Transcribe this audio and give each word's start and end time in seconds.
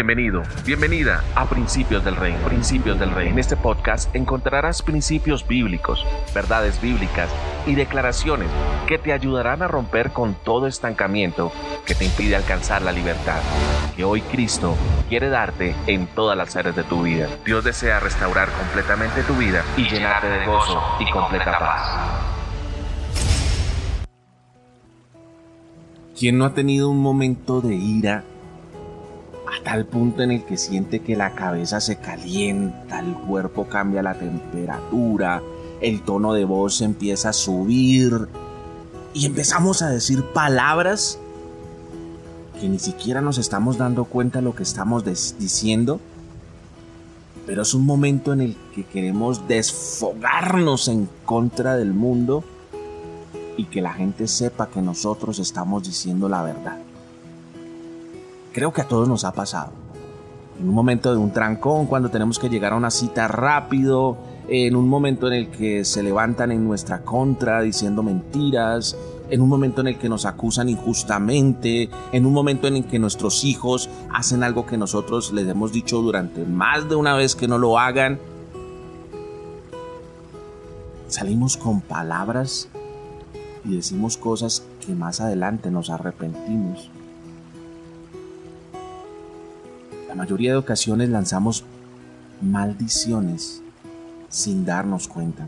Bienvenido, 0.00 0.42
bienvenida 0.64 1.22
a 1.34 1.44
Principios 1.44 2.02
del 2.02 2.16
Reino. 2.16 2.38
Principios 2.46 2.98
del 2.98 3.10
Reino. 3.10 3.32
En 3.32 3.38
este 3.38 3.54
podcast 3.54 4.16
encontrarás 4.16 4.80
principios 4.80 5.46
bíblicos, 5.46 6.06
verdades 6.34 6.80
bíblicas 6.80 7.28
y 7.66 7.74
declaraciones 7.74 8.48
que 8.86 8.96
te 8.96 9.12
ayudarán 9.12 9.60
a 9.60 9.68
romper 9.68 10.10
con 10.12 10.34
todo 10.42 10.66
estancamiento 10.66 11.52
que 11.84 11.94
te 11.94 12.06
impide 12.06 12.34
alcanzar 12.34 12.80
la 12.80 12.92
libertad 12.92 13.42
que 13.94 14.02
hoy 14.04 14.22
Cristo 14.22 14.74
quiere 15.10 15.28
darte 15.28 15.76
en 15.86 16.06
todas 16.06 16.34
las 16.34 16.56
áreas 16.56 16.76
de 16.76 16.84
tu 16.84 17.02
vida. 17.02 17.28
Dios 17.44 17.62
desea 17.62 18.00
restaurar 18.00 18.48
completamente 18.52 19.22
tu 19.24 19.34
vida 19.34 19.62
y 19.76 19.86
llenarte 19.86 20.28
de 20.28 20.46
gozo 20.46 20.82
y 20.98 21.10
completa 21.10 21.58
paz. 21.58 22.40
¿Quién 26.18 26.38
no 26.38 26.46
ha 26.46 26.54
tenido 26.54 26.88
un 26.88 27.02
momento 27.02 27.60
de 27.60 27.74
ira 27.74 28.24
a 29.50 29.62
tal 29.64 29.86
punto 29.86 30.22
en 30.22 30.30
el 30.30 30.44
que 30.44 30.56
siente 30.56 31.00
que 31.00 31.16
la 31.16 31.34
cabeza 31.34 31.80
se 31.80 31.96
calienta, 31.96 33.00
el 33.00 33.14
cuerpo 33.14 33.66
cambia 33.66 34.02
la 34.02 34.14
temperatura, 34.14 35.42
el 35.80 36.02
tono 36.02 36.32
de 36.32 36.44
voz 36.44 36.80
empieza 36.82 37.30
a 37.30 37.32
subir 37.32 38.28
y 39.12 39.26
empezamos 39.26 39.82
a 39.82 39.88
decir 39.88 40.24
palabras 40.32 41.18
que 42.60 42.68
ni 42.68 42.78
siquiera 42.78 43.20
nos 43.20 43.38
estamos 43.38 43.78
dando 43.78 44.04
cuenta 44.04 44.38
de 44.38 44.44
lo 44.44 44.54
que 44.54 44.62
estamos 44.62 45.04
diciendo? 45.04 45.98
Pero 47.46 47.62
es 47.62 47.74
un 47.74 47.86
momento 47.86 48.32
en 48.32 48.42
el 48.42 48.56
que 48.74 48.84
queremos 48.84 49.48
desfogarnos 49.48 50.86
en 50.88 51.08
contra 51.24 51.76
del 51.76 51.92
mundo 51.92 52.44
y 53.56 53.64
que 53.64 53.80
la 53.80 53.94
gente 53.94 54.28
sepa 54.28 54.68
que 54.68 54.82
nosotros 54.82 55.38
estamos 55.38 55.82
diciendo 55.82 56.28
la 56.28 56.42
verdad. 56.42 56.78
Creo 58.52 58.72
que 58.72 58.82
a 58.82 58.88
todos 58.88 59.08
nos 59.08 59.24
ha 59.24 59.32
pasado. 59.32 59.70
En 60.58 60.68
un 60.68 60.74
momento 60.74 61.12
de 61.12 61.18
un 61.18 61.32
trancón, 61.32 61.86
cuando 61.86 62.10
tenemos 62.10 62.38
que 62.38 62.48
llegar 62.48 62.72
a 62.72 62.76
una 62.76 62.90
cita 62.90 63.28
rápido, 63.28 64.18
en 64.48 64.74
un 64.74 64.88
momento 64.88 65.28
en 65.28 65.34
el 65.34 65.50
que 65.50 65.84
se 65.84 66.02
levantan 66.02 66.50
en 66.50 66.64
nuestra 66.64 67.02
contra 67.02 67.62
diciendo 67.62 68.02
mentiras, 68.02 68.96
en 69.30 69.40
un 69.40 69.48
momento 69.48 69.80
en 69.80 69.86
el 69.86 69.98
que 69.98 70.08
nos 70.08 70.26
acusan 70.26 70.68
injustamente, 70.68 71.88
en 72.10 72.26
un 72.26 72.32
momento 72.32 72.66
en 72.66 72.76
el 72.76 72.84
que 72.84 72.98
nuestros 72.98 73.44
hijos 73.44 73.88
hacen 74.12 74.42
algo 74.42 74.66
que 74.66 74.76
nosotros 74.76 75.32
les 75.32 75.46
hemos 75.48 75.72
dicho 75.72 76.02
durante 76.02 76.44
más 76.44 76.88
de 76.88 76.96
una 76.96 77.14
vez 77.14 77.36
que 77.36 77.46
no 77.46 77.56
lo 77.56 77.78
hagan. 77.78 78.18
Salimos 81.06 81.56
con 81.56 81.80
palabras 81.80 82.68
y 83.64 83.76
decimos 83.76 84.16
cosas 84.16 84.64
que 84.84 84.94
más 84.94 85.20
adelante 85.20 85.70
nos 85.70 85.90
arrepentimos. 85.90 86.90
La 90.10 90.16
mayoría 90.16 90.50
de 90.50 90.56
ocasiones 90.56 91.08
lanzamos 91.08 91.62
maldiciones 92.42 93.62
sin 94.28 94.64
darnos 94.64 95.06
cuenta. 95.06 95.46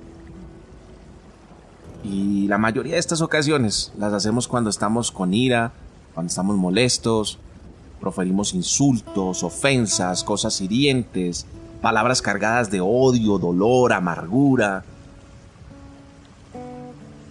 Y 2.04 2.46
la 2.46 2.58
mayoría 2.58 2.92
de 2.92 3.00
estas 3.00 3.22
ocasiones 3.22 3.92
las 3.98 4.12
hacemos 4.12 4.46
cuando 4.46 4.70
estamos 4.70 5.10
con 5.10 5.34
ira, 5.34 5.72
cuando 6.14 6.30
estamos 6.30 6.56
molestos, 6.56 7.40
proferimos 8.00 8.54
insultos, 8.54 9.42
ofensas, 9.42 10.22
cosas 10.22 10.60
hirientes, 10.60 11.44
palabras 11.80 12.22
cargadas 12.22 12.70
de 12.70 12.80
odio, 12.80 13.38
dolor, 13.38 13.92
amargura, 13.92 14.84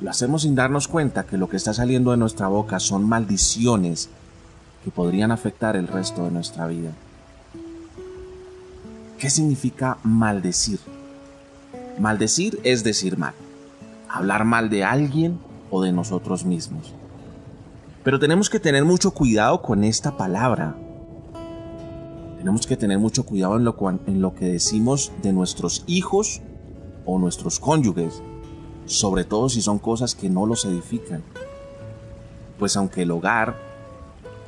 lo 0.01 0.09
hacemos 0.09 0.41
sin 0.41 0.53
darnos 0.53 0.89
cuenta 0.89 1.25
que 1.25 1.37
lo 1.37 1.47
que 1.47 1.55
está 1.55 1.73
saliendo 1.73 2.11
de 2.11 2.17
nuestra 2.17 2.49
boca 2.49 2.81
son 2.81 3.07
maldiciones 3.07 4.09
que 4.83 4.91
podrían 4.91 5.31
afectar 5.31 5.77
el 5.77 5.87
resto 5.87 6.25
de 6.25 6.31
nuestra 6.31 6.67
vida. 6.67 6.91
¿Qué 9.21 9.29
significa 9.29 9.99
maldecir? 10.01 10.79
Maldecir 11.99 12.59
es 12.63 12.83
decir 12.83 13.19
mal, 13.19 13.35
hablar 14.09 14.45
mal 14.45 14.71
de 14.71 14.83
alguien 14.83 15.37
o 15.69 15.83
de 15.83 15.91
nosotros 15.91 16.43
mismos. 16.43 16.95
Pero 18.03 18.17
tenemos 18.17 18.49
que 18.49 18.59
tener 18.59 18.83
mucho 18.83 19.11
cuidado 19.11 19.61
con 19.61 19.83
esta 19.83 20.17
palabra. 20.17 20.75
Tenemos 22.39 22.65
que 22.65 22.75
tener 22.75 22.97
mucho 22.97 23.23
cuidado 23.23 23.57
en 23.57 24.21
lo, 24.21 24.33
que 24.33 24.45
decimos 24.45 25.11
de 25.21 25.33
nuestros 25.33 25.83
hijos 25.85 26.41
o 27.05 27.19
nuestros 27.19 27.59
cónyuges 27.59 28.23
sobre 28.87 29.23
todo 29.23 29.49
si 29.49 29.61
son 29.61 29.77
cosas 29.77 30.15
que 30.15 30.31
no 30.31 30.47
los 30.47 30.65
edifican. 30.65 31.21
Pues 32.57 32.75
aunque 32.75 33.03
el 33.03 33.11
hogar 33.11 33.55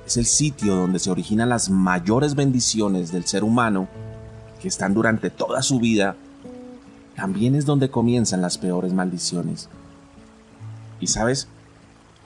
es 0.04 0.18
el 0.18 0.26
sitio 0.26 0.76
donde 0.76 0.98
se 0.98 1.12
originan 1.12 1.50
las 1.50 1.70
mayores 1.70 2.34
bendiciones 2.34 3.12
del 3.12 3.28
ser 3.28 3.44
humano, 3.44 3.88
que 4.64 4.70
están 4.70 4.94
durante 4.94 5.30
toda 5.30 5.62
su 5.62 5.78
vida, 5.82 6.16
también 7.18 7.54
es 7.54 7.66
donde 7.66 7.92
comienzan 7.92 8.42
las 8.42 8.58
peores 8.58 8.94
maldiciones. 8.94 9.68
Y 11.02 11.08
sabes, 11.08 11.50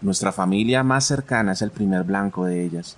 nuestra 0.01 0.31
familia 0.31 0.83
más 0.83 1.05
cercana 1.05 1.53
es 1.53 1.63
el 1.63 1.71
primer 1.71 2.03
blanco 2.03 2.45
de 2.45 2.63
ellas. 2.63 2.95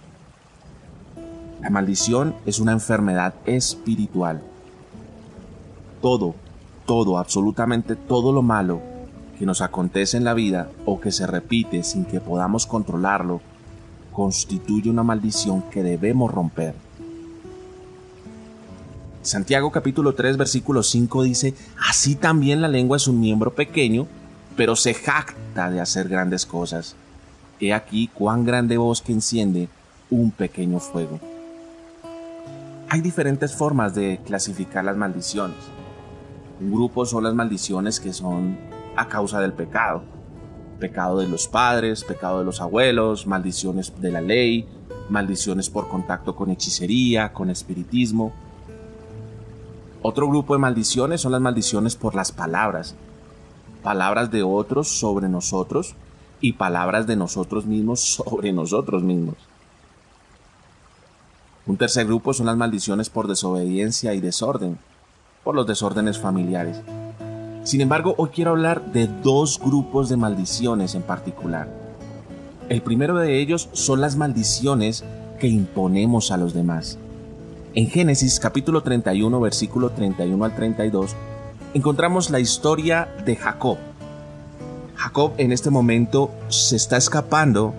La 1.61 1.69
maldición 1.69 2.35
es 2.45 2.59
una 2.59 2.73
enfermedad 2.73 3.33
espiritual. 3.45 4.41
Todo, 6.01 6.35
todo, 6.85 7.17
absolutamente 7.17 7.95
todo 7.95 8.33
lo 8.33 8.41
malo 8.41 8.81
que 9.37 9.45
nos 9.45 9.61
acontece 9.61 10.17
en 10.17 10.25
la 10.25 10.33
vida 10.33 10.69
o 10.85 10.99
que 10.99 11.13
se 11.13 11.25
repite 11.25 11.83
sin 11.83 12.03
que 12.03 12.19
podamos 12.19 12.65
controlarlo, 12.65 13.39
constituye 14.11 14.89
una 14.89 15.03
maldición 15.03 15.61
que 15.71 15.81
debemos 15.81 16.29
romper. 16.29 16.88
Santiago 19.29 19.71
capítulo 19.71 20.15
3 20.15 20.37
versículo 20.37 20.81
5 20.81 21.21
dice, 21.21 21.53
así 21.87 22.15
también 22.15 22.61
la 22.61 22.67
lengua 22.67 22.97
es 22.97 23.07
un 23.07 23.19
miembro 23.19 23.53
pequeño, 23.53 24.07
pero 24.57 24.75
se 24.75 24.95
jacta 24.95 25.69
de 25.69 25.79
hacer 25.79 26.09
grandes 26.09 26.47
cosas. 26.47 26.95
He 27.59 27.71
aquí 27.71 28.07
cuán 28.07 28.43
grande 28.43 28.77
voz 28.77 29.03
que 29.03 29.11
enciende 29.11 29.69
un 30.09 30.31
pequeño 30.31 30.79
fuego. 30.79 31.19
Hay 32.89 33.01
diferentes 33.01 33.55
formas 33.55 33.93
de 33.93 34.19
clasificar 34.25 34.83
las 34.83 34.97
maldiciones. 34.97 35.57
Un 36.59 36.71
grupo 36.71 37.05
son 37.05 37.23
las 37.23 37.35
maldiciones 37.35 37.99
que 37.99 38.13
son 38.13 38.57
a 38.95 39.07
causa 39.09 39.39
del 39.41 39.53
pecado. 39.53 40.01
Pecado 40.79 41.19
de 41.19 41.27
los 41.27 41.47
padres, 41.47 42.03
pecado 42.03 42.39
de 42.39 42.45
los 42.45 42.61
abuelos, 42.61 43.27
maldiciones 43.27 43.93
de 44.01 44.11
la 44.11 44.21
ley, 44.21 44.67
maldiciones 45.07 45.69
por 45.69 45.87
contacto 45.87 46.35
con 46.35 46.49
hechicería, 46.49 47.31
con 47.31 47.51
espiritismo. 47.51 48.33
Otro 50.01 50.27
grupo 50.29 50.53
de 50.53 50.59
maldiciones 50.59 51.21
son 51.21 51.33
las 51.33 51.41
maldiciones 51.41 51.95
por 51.95 52.15
las 52.15 52.31
palabras. 52.31 52.95
Palabras 53.83 54.31
de 54.31 54.43
otros 54.43 54.87
sobre 54.87 55.27
nosotros 55.27 55.95
y 56.39 56.53
palabras 56.53 57.05
de 57.05 57.17
nosotros 57.17 57.65
mismos 57.65 57.99
sobre 57.99 58.53
nosotros 58.53 59.03
mismos. 59.03 59.35
Un 61.65 61.77
tercer 61.77 62.07
grupo 62.07 62.33
son 62.33 62.45
las 62.45 62.57
maldiciones 62.57 63.09
por 63.09 63.27
desobediencia 63.27 64.13
y 64.13 64.21
desorden, 64.21 64.79
por 65.43 65.53
los 65.53 65.67
desórdenes 65.67 66.17
familiares. 66.17 66.81
Sin 67.63 67.81
embargo, 67.81 68.15
hoy 68.17 68.29
quiero 68.29 68.51
hablar 68.51 68.93
de 68.93 69.07
dos 69.07 69.59
grupos 69.59 70.09
de 70.09 70.17
maldiciones 70.17 70.95
en 70.95 71.03
particular. 71.03 71.67
El 72.69 72.81
primero 72.81 73.17
de 73.17 73.39
ellos 73.39 73.69
son 73.73 73.99
las 74.01 74.15
maldiciones 74.15 75.03
que 75.39 75.47
imponemos 75.47 76.31
a 76.31 76.37
los 76.37 76.53
demás. 76.53 76.97
En 77.79 77.87
Génesis 77.87 78.41
capítulo 78.41 78.83
31, 78.83 79.39
versículo 79.39 79.91
31 79.91 80.43
al 80.43 80.53
32, 80.53 81.15
encontramos 81.73 82.29
la 82.29 82.41
historia 82.41 83.07
de 83.23 83.37
Jacob. 83.37 83.77
Jacob 84.95 85.31
en 85.37 85.53
este 85.53 85.69
momento 85.69 86.29
se 86.49 86.75
está 86.75 86.97
escapando 86.97 87.73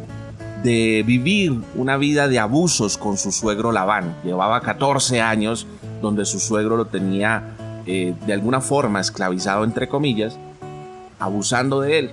de 0.63 1.05
vivir 1.07 1.53
una 1.75 1.99
vida 1.99 2.29
de 2.29 2.39
abusos 2.39 2.97
con 2.97 3.19
su 3.19 3.31
suegro 3.31 3.73
Labán. 3.73 4.17
Llevaba 4.25 4.63
14 4.63 5.21
años 5.21 5.67
donde 6.01 6.25
su 6.25 6.41
suegro 6.41 6.79
lo 6.79 6.87
tenía 6.87 7.83
eh, 7.85 8.15
de 8.27 8.33
alguna 8.33 8.63
forma 8.63 9.01
esclavizado 9.01 9.65
entre 9.65 9.87
comillas, 9.87 10.39
abusando 11.19 11.83
de 11.83 11.99
él, 11.99 12.11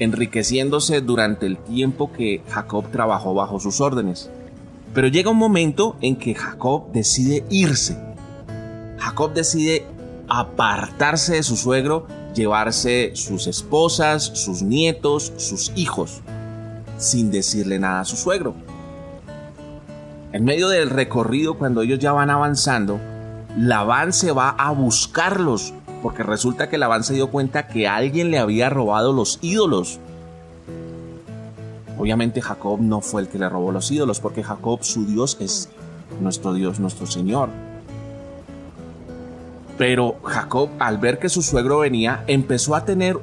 enriqueciéndose 0.00 1.02
durante 1.02 1.46
el 1.46 1.56
tiempo 1.56 2.12
que 2.12 2.42
Jacob 2.48 2.90
trabajó 2.90 3.32
bajo 3.32 3.60
sus 3.60 3.80
órdenes. 3.80 4.28
Pero 4.96 5.08
llega 5.08 5.30
un 5.30 5.36
momento 5.36 5.98
en 6.00 6.16
que 6.16 6.34
Jacob 6.34 6.90
decide 6.90 7.44
irse. 7.50 7.98
Jacob 8.96 9.34
decide 9.34 9.84
apartarse 10.26 11.34
de 11.34 11.42
su 11.42 11.58
suegro, 11.58 12.06
llevarse 12.34 13.10
sus 13.14 13.46
esposas, 13.46 14.22
sus 14.22 14.62
nietos, 14.62 15.34
sus 15.36 15.70
hijos, 15.76 16.22
sin 16.96 17.30
decirle 17.30 17.78
nada 17.78 18.00
a 18.00 18.04
su 18.06 18.16
suegro. 18.16 18.54
En 20.32 20.46
medio 20.46 20.70
del 20.70 20.88
recorrido, 20.88 21.58
cuando 21.58 21.82
ellos 21.82 21.98
ya 21.98 22.12
van 22.12 22.30
avanzando, 22.30 22.98
Labán 23.54 24.14
se 24.14 24.32
va 24.32 24.48
a 24.48 24.70
buscarlos, 24.70 25.74
porque 26.02 26.22
resulta 26.22 26.70
que 26.70 26.78
Labán 26.78 27.04
se 27.04 27.12
dio 27.12 27.30
cuenta 27.30 27.68
que 27.68 27.86
alguien 27.86 28.30
le 28.30 28.38
había 28.38 28.70
robado 28.70 29.12
los 29.12 29.40
ídolos. 29.42 30.00
Obviamente 31.98 32.42
Jacob 32.42 32.80
no 32.80 33.00
fue 33.00 33.22
el 33.22 33.28
que 33.28 33.38
le 33.38 33.48
robó 33.48 33.72
los 33.72 33.90
ídolos, 33.90 34.20
porque 34.20 34.42
Jacob 34.42 34.82
su 34.82 35.06
Dios 35.06 35.36
es 35.40 35.68
nuestro 36.20 36.52
Dios, 36.52 36.78
nuestro 36.80 37.06
Señor. 37.06 37.48
Pero 39.78 40.16
Jacob, 40.22 40.70
al 40.78 40.98
ver 40.98 41.18
que 41.18 41.28
su 41.28 41.42
suegro 41.42 41.80
venía, 41.80 42.24
empezó 42.26 42.74
a 42.74 42.84
tener 42.84 43.18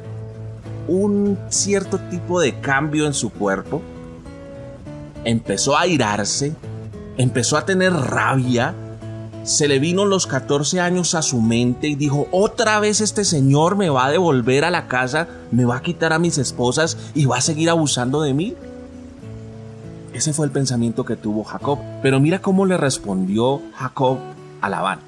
un 0.87 1.37
cierto 1.49 1.99
tipo 2.09 2.39
de 2.39 2.59
cambio 2.59 3.07
en 3.07 3.13
su 3.13 3.31
cuerpo. 3.31 3.81
Empezó 5.23 5.77
a 5.77 5.81
airarse, 5.81 6.53
empezó 7.17 7.57
a 7.57 7.65
tener 7.65 7.93
rabia, 7.93 8.75
se 9.43 9.67
le 9.67 9.79
vino 9.79 10.05
los 10.05 10.27
14 10.27 10.79
años 10.79 11.15
a 11.15 11.21
su 11.21 11.41
mente 11.41 11.87
y 11.87 11.95
dijo, 11.95 12.27
otra 12.31 12.79
vez 12.79 13.01
este 13.01 13.25
señor 13.25 13.75
me 13.75 13.89
va 13.89 14.05
a 14.05 14.11
devolver 14.11 14.63
a 14.63 14.71
la 14.71 14.87
casa, 14.87 15.27
me 15.51 15.65
va 15.65 15.77
a 15.77 15.81
quitar 15.81 16.13
a 16.13 16.19
mis 16.19 16.37
esposas 16.37 16.97
y 17.13 17.25
va 17.25 17.37
a 17.37 17.41
seguir 17.41 17.69
abusando 17.69 18.21
de 18.21 18.33
mí. 18.33 18.55
Ese 20.13 20.31
fue 20.31 20.45
el 20.45 20.51
pensamiento 20.51 21.05
que 21.05 21.15
tuvo 21.15 21.43
Jacob. 21.43 21.79
Pero 22.01 22.19
mira 22.19 22.39
cómo 22.39 22.65
le 22.65 22.77
respondió 22.77 23.61
Jacob 23.75 24.19
a 24.61 24.69
Labán. 24.69 24.99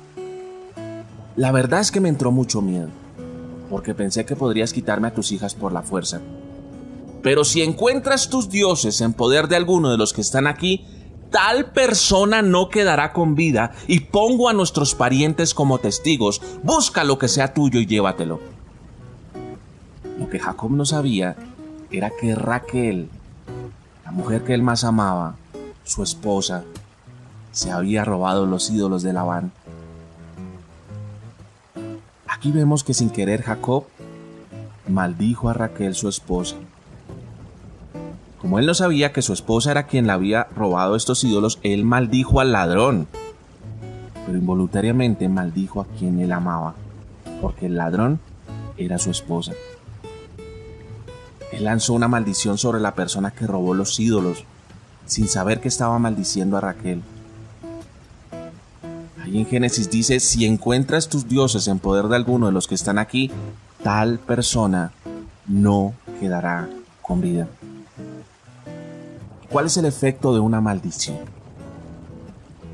La 1.36 1.52
verdad 1.52 1.82
es 1.82 1.92
que 1.92 2.00
me 2.00 2.10
entró 2.10 2.32
mucho 2.32 2.62
miedo, 2.62 2.90
porque 3.70 3.94
pensé 3.94 4.26
que 4.26 4.36
podrías 4.36 4.72
quitarme 4.72 5.10
a 5.10 5.14
tus 5.14 5.32
hijas 5.32 5.54
por 5.54 5.74
la 5.74 5.82
fuerza. 5.82 6.22
Pero 7.22 7.44
si 7.44 7.62
encuentras 7.62 8.30
tus 8.30 8.50
dioses 8.50 9.02
en 9.02 9.14
poder 9.14 9.48
de 9.48 9.58
alguno 9.58 9.92
de 9.92 9.98
los 9.98 10.14
que 10.14 10.22
están 10.22 10.48
aquí, 10.48 10.86
tal 11.32 11.72
persona 11.72 12.42
no 12.42 12.70
quedará 12.70 13.12
con 13.12 13.36
vida 13.36 13.72
y 13.88 14.00
pongo 14.00 14.48
a 14.48 14.54
nuestros 14.54 14.96
parientes 14.96 15.54
como 15.54 15.80
testigos. 15.80 16.42
Busca 16.64 17.04
lo 17.04 17.18
que 17.18 17.28
sea 17.28 17.54
tuyo 17.54 17.80
y 17.80 17.86
llévatelo. 17.86 18.40
Lo 20.18 20.30
que 20.30 20.40
Jacob 20.40 20.72
no 20.72 20.86
sabía 20.86 21.36
era 21.92 22.12
que 22.12 22.34
Raquel 22.34 23.10
la 24.06 24.12
mujer 24.12 24.44
que 24.44 24.54
él 24.54 24.62
más 24.62 24.84
amaba, 24.84 25.36
su 25.84 26.04
esposa, 26.04 26.64
se 27.52 27.72
había 27.72 28.06
robado 28.06 28.46
los 28.46 28.70
ídolos 28.70 29.02
de 29.02 29.14
Labán. 29.14 29.52
Aquí 32.28 32.52
vemos 32.52 32.84
que 32.84 32.94
sin 32.94 33.10
querer 33.10 33.42
Jacob 33.42 33.86
maldijo 34.88 35.50
a 35.50 35.54
Raquel 35.54 35.96
su 35.96 36.08
esposa. 36.08 36.56
Como 38.40 38.60
él 38.60 38.68
no 38.68 38.76
sabía 38.76 39.12
que 39.12 39.24
su 39.24 39.34
esposa 39.34 39.72
era 39.72 39.88
quien 39.88 40.06
le 40.06 40.14
había 40.14 40.44
robado 40.56 40.96
estos 40.96 41.24
ídolos, 41.24 41.60
él 41.64 41.84
maldijo 41.84 42.40
al 42.40 42.52
ladrón, 42.52 43.08
pero 44.26 44.38
involuntariamente 44.38 45.28
maldijo 45.30 45.82
a 45.82 45.86
quien 45.98 46.20
él 46.20 46.32
amaba, 46.32 46.76
porque 47.42 47.66
el 47.66 47.78
ladrón 47.78 48.20
era 48.78 49.00
su 49.00 49.10
esposa. 49.10 49.54
Él 51.52 51.64
lanzó 51.64 51.94
una 51.94 52.08
maldición 52.08 52.58
sobre 52.58 52.80
la 52.80 52.96
persona 52.96 53.32
que 53.32 53.48
robó 53.48 53.74
los 53.74 54.00
ídolos, 54.00 54.44
sin 55.06 55.28
saber 55.28 55.62
que 55.62 55.68
estaba 55.68 55.98
maldiciendo 56.00 56.58
a 56.58 56.62
Raquel. 56.62 57.02
Ahí 59.24 59.40
en 59.40 59.46
Génesis 59.46 59.90
dice, 59.90 60.20
si 60.20 60.46
encuentras 60.46 61.08
tus 61.10 61.28
dioses 61.28 61.68
en 61.68 61.80
poder 61.80 62.06
de 62.08 62.16
alguno 62.16 62.48
de 62.48 62.52
los 62.52 62.68
que 62.68 62.76
están 62.76 63.00
aquí, 63.00 63.32
tal 63.84 64.20
persona 64.20 64.92
no 65.48 65.94
quedará 66.20 66.70
con 67.02 67.22
vida. 67.22 67.48
¿Cuál 69.50 69.68
es 69.68 69.78
el 69.78 69.86
efecto 69.86 70.34
de 70.34 70.40
una 70.40 70.62
maldición? 70.62 71.18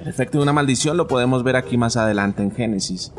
El 0.01 0.07
efecto 0.07 0.39
de 0.39 0.43
una 0.43 0.53
maldición 0.53 0.97
lo 0.97 1.07
podemos 1.07 1.43
ver 1.43 1.55
aquí 1.55 1.77
más 1.77 1.95
adelante 1.95 2.41
en 2.41 2.51
Génesis. 2.51 3.11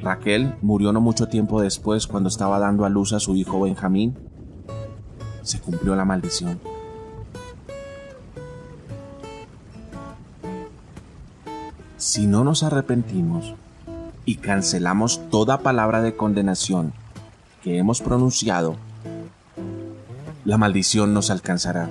Raquel 0.00 0.54
murió 0.62 0.92
no 0.92 1.00
mucho 1.00 1.28
tiempo 1.28 1.60
después 1.60 2.06
cuando 2.06 2.28
estaba 2.28 2.58
dando 2.58 2.84
a 2.84 2.88
luz 2.88 3.12
a 3.12 3.20
su 3.20 3.36
hijo 3.36 3.60
Benjamín 3.60 4.16
se 5.44 5.60
cumplió 5.60 5.94
la 5.94 6.04
maldición. 6.04 6.58
Si 11.96 12.26
no 12.26 12.44
nos 12.44 12.62
arrepentimos 12.62 13.54
y 14.24 14.36
cancelamos 14.36 15.20
toda 15.30 15.60
palabra 15.60 16.02
de 16.02 16.16
condenación 16.16 16.92
que 17.62 17.78
hemos 17.78 18.00
pronunciado, 18.00 18.76
la 20.44 20.58
maldición 20.58 21.14
nos 21.14 21.30
alcanzará. 21.30 21.88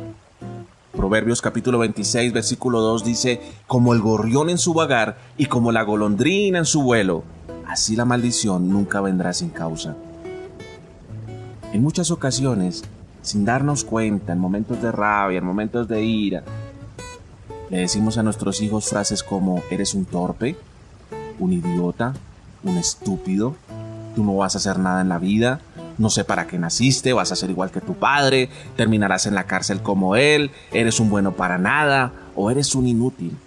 Proverbios 0.96 1.42
capítulo 1.42 1.80
26 1.80 2.34
versículo 2.34 2.82
2 2.82 3.04
dice, 3.04 3.42
como 3.66 3.94
el 3.94 4.02
gorrión 4.02 4.50
en 4.50 4.58
su 4.58 4.74
vagar 4.74 5.18
y 5.38 5.48
como 5.48 5.72
la 5.72 5.84
golondrina 5.84 6.60
en 6.60 6.66
su 6.66 6.84
vuelo, 6.84 7.24
así 7.68 7.96
la 7.96 8.06
maldición 8.06 8.70
nunca 8.70 9.02
vendrá 9.02 9.34
sin 9.34 9.50
causa. 9.50 9.96
En 11.72 11.82
muchas 11.82 12.12
ocasiones 12.12 12.84
sin 13.24 13.46
darnos 13.46 13.84
cuenta, 13.84 14.34
en 14.34 14.40
momentos 14.40 14.82
de 14.82 14.92
rabia, 14.92 15.40
en 15.40 15.46
momentos 15.46 15.88
de 15.88 16.04
ira, 16.04 16.44
le 17.70 17.80
decimos 17.80 18.18
a 18.18 18.24
nuestros 18.24 18.62
hijos 18.62 18.88
frases 18.88 19.24
como 19.24 19.64
eres 19.72 19.96
un 19.96 20.06
torpe, 20.06 20.58
un 21.40 21.54
idiota, 21.54 22.14
un 22.64 22.78
estúpido, 22.78 23.56
tú 24.14 24.24
no 24.24 24.36
vas 24.36 24.54
a 24.54 24.58
hacer 24.60 24.78
nada 24.78 25.02
en 25.02 25.10
la 25.10 25.18
vida, 25.18 25.62
no 25.98 26.10
sé 26.10 26.26
para 26.26 26.48
qué 26.48 26.60
naciste, 26.60 27.14
vas 27.14 27.32
a 27.32 27.36
ser 27.36 27.50
igual 27.50 27.72
que 27.72 27.82
tu 27.82 27.94
padre, 27.94 28.50
terminarás 28.76 29.26
en 29.26 29.36
la 29.36 29.46
cárcel 29.46 29.82
como 29.82 30.16
él, 30.16 30.52
eres 30.72 31.00
un 31.00 31.10
bueno 31.10 31.32
para 31.32 31.58
nada 31.58 32.12
o 32.36 32.52
eres 32.52 32.76
un 32.76 32.88
inútil. 32.88 33.38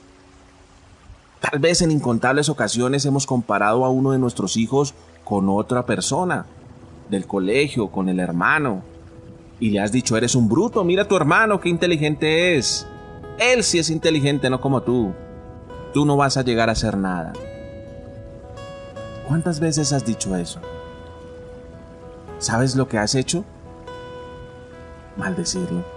Tal 1.41 1.61
vez 1.61 1.83
en 1.83 1.91
incontables 1.91 2.49
ocasiones 2.49 3.05
hemos 3.05 3.27
comparado 3.27 3.85
a 3.85 3.91
uno 3.91 4.13
de 4.13 4.19
nuestros 4.19 4.57
hijos 4.57 4.95
con 5.23 5.49
otra 5.51 5.85
persona, 5.85 6.47
del 7.11 7.27
colegio, 7.27 7.89
con 7.89 8.09
el 8.09 8.19
hermano, 8.19 8.83
y 9.59 9.71
le 9.71 9.81
has 9.81 9.93
dicho, 9.93 10.17
eres 10.17 10.35
un 10.35 10.49
bruto, 10.49 10.85
mira 10.85 11.03
a 11.03 11.09
tu 11.09 11.17
hermano, 11.17 11.61
qué 11.61 11.69
inteligente 11.69 12.57
es. 12.57 12.87
Él 13.39 13.63
sí 13.63 13.79
es 13.79 13.91
inteligente, 13.91 14.51
no 14.51 14.61
como 14.61 14.83
tú. 14.83 15.13
Tú 15.93 16.05
no 16.05 16.17
vas 16.17 16.37
a 16.37 16.43
llegar 16.43 16.69
a 16.69 16.73
hacer 16.73 16.97
nada. 16.97 17.33
¿Cuántas 19.27 19.61
veces 19.61 19.93
has 19.93 20.05
dicho 20.05 20.37
eso? 20.37 20.61
¿Sabes 22.39 22.77
lo 22.77 22.87
que 22.87 22.99
has 22.99 23.15
hecho? 23.15 23.45
Maldecirlo. 25.17 25.97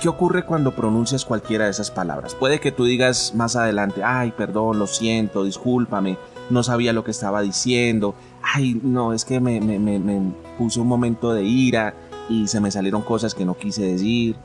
¿Qué 0.00 0.08
ocurre 0.08 0.44
cuando 0.44 0.74
pronuncias 0.74 1.24
cualquiera 1.24 1.64
de 1.64 1.70
esas 1.70 1.90
palabras? 1.90 2.34
Puede 2.34 2.60
que 2.60 2.70
tú 2.70 2.84
digas 2.84 3.32
más 3.34 3.56
adelante, 3.56 4.02
ay, 4.04 4.32
perdón, 4.36 4.78
lo 4.78 4.86
siento, 4.86 5.44
discúlpame, 5.44 6.18
no 6.50 6.62
sabía 6.62 6.92
lo 6.92 7.04
que 7.04 7.10
estaba 7.10 7.40
diciendo, 7.40 8.14
ay, 8.42 8.78
no, 8.82 9.12
es 9.12 9.24
que 9.24 9.40
me, 9.40 9.60
me, 9.60 10.32
puse 10.58 10.80
un 10.80 10.88
momento 10.88 11.32
de 11.32 11.44
ira, 11.44 11.94
y 12.28 12.48
se 12.48 12.60
me 12.60 12.70
salieron 12.70 13.02
cosas 13.02 13.34
que 13.34 13.44
no 13.44 13.56
quise 13.56 13.82
decir. 13.82 14.36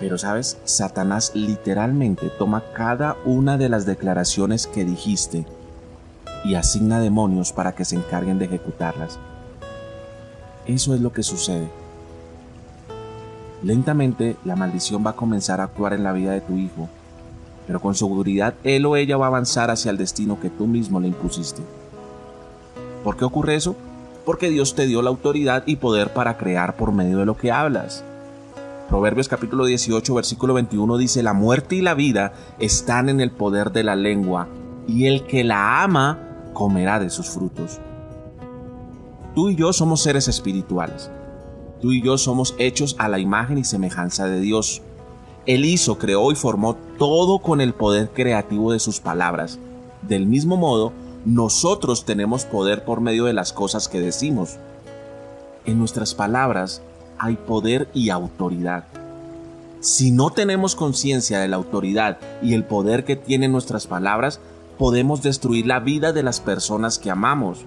Pero 0.00 0.18
sabes, 0.18 0.58
Satanás 0.64 1.32
literalmente 1.34 2.28
toma 2.38 2.62
cada 2.74 3.16
una 3.24 3.56
de 3.56 3.68
las 3.68 3.86
declaraciones 3.86 4.66
que 4.66 4.84
dijiste 4.84 5.46
y 6.44 6.54
asigna 6.54 7.00
demonios 7.00 7.52
para 7.52 7.74
que 7.74 7.84
se 7.84 7.96
encarguen 7.96 8.38
de 8.38 8.44
ejecutarlas. 8.44 9.18
Eso 10.66 10.94
es 10.94 11.00
lo 11.00 11.12
que 11.12 11.22
sucede. 11.22 11.68
Lentamente 13.62 14.36
la 14.44 14.54
maldición 14.54 15.04
va 15.04 15.10
a 15.10 15.16
comenzar 15.16 15.60
a 15.60 15.64
actuar 15.64 15.92
en 15.92 16.04
la 16.04 16.12
vida 16.12 16.32
de 16.32 16.40
tu 16.40 16.56
hijo, 16.56 16.88
pero 17.66 17.80
con 17.80 17.94
seguridad 17.94 18.54
él 18.64 18.84
o 18.84 18.96
ella 18.96 19.16
va 19.16 19.26
a 19.26 19.28
avanzar 19.28 19.70
hacia 19.70 19.90
el 19.90 19.96
destino 19.96 20.38
que 20.38 20.50
tú 20.50 20.66
mismo 20.66 21.00
le 21.00 21.08
impusiste. 21.08 21.62
¿Por 23.02 23.16
qué 23.16 23.24
ocurre 23.24 23.54
eso? 23.54 23.76
Porque 24.26 24.50
Dios 24.50 24.74
te 24.74 24.86
dio 24.86 25.00
la 25.00 25.08
autoridad 25.10 25.62
y 25.66 25.76
poder 25.76 26.12
para 26.12 26.36
crear 26.36 26.76
por 26.76 26.92
medio 26.92 27.18
de 27.18 27.24
lo 27.24 27.36
que 27.36 27.52
hablas. 27.52 28.04
Proverbios 28.88 29.28
capítulo 29.28 29.64
18 29.64 30.14
versículo 30.14 30.52
21 30.54 30.98
dice, 30.98 31.22
la 31.22 31.32
muerte 31.32 31.76
y 31.76 31.80
la 31.80 31.94
vida 31.94 32.32
están 32.58 33.08
en 33.08 33.20
el 33.20 33.30
poder 33.30 33.70
de 33.70 33.84
la 33.84 33.94
lengua, 33.94 34.48
y 34.88 35.06
el 35.06 35.24
que 35.26 35.44
la 35.44 35.82
ama 35.82 36.18
comerá 36.52 36.98
de 36.98 37.08
sus 37.08 37.28
frutos. 37.28 37.78
Tú 39.34 39.48
y 39.48 39.56
yo 39.56 39.72
somos 39.72 40.02
seres 40.02 40.28
espirituales. 40.28 41.10
Tú 41.80 41.92
y 41.92 42.02
yo 42.02 42.18
somos 42.18 42.54
hechos 42.58 42.96
a 42.98 43.08
la 43.08 43.18
imagen 43.18 43.58
y 43.58 43.64
semejanza 43.64 44.26
de 44.26 44.40
Dios. 44.40 44.82
Él 45.46 45.64
hizo, 45.64 45.98
creó 45.98 46.32
y 46.32 46.34
formó 46.34 46.74
todo 46.98 47.38
con 47.38 47.60
el 47.60 47.74
poder 47.74 48.10
creativo 48.10 48.72
de 48.72 48.78
sus 48.78 48.98
palabras. 48.98 49.58
Del 50.02 50.26
mismo 50.26 50.56
modo, 50.56 50.92
nosotros 51.26 52.04
tenemos 52.04 52.44
poder 52.44 52.84
por 52.84 53.00
medio 53.00 53.24
de 53.24 53.32
las 53.32 53.52
cosas 53.52 53.88
que 53.88 54.00
decimos. 54.00 54.58
En 55.64 55.76
nuestras 55.76 56.14
palabras 56.14 56.82
hay 57.18 57.34
poder 57.34 57.88
y 57.92 58.10
autoridad. 58.10 58.84
Si 59.80 60.12
no 60.12 60.30
tenemos 60.30 60.76
conciencia 60.76 61.40
de 61.40 61.48
la 61.48 61.56
autoridad 61.56 62.18
y 62.42 62.54
el 62.54 62.62
poder 62.62 63.04
que 63.04 63.16
tienen 63.16 63.50
nuestras 63.50 63.88
palabras, 63.88 64.38
podemos 64.78 65.20
destruir 65.20 65.66
la 65.66 65.80
vida 65.80 66.12
de 66.12 66.22
las 66.22 66.38
personas 66.38 66.96
que 67.00 67.10
amamos. 67.10 67.58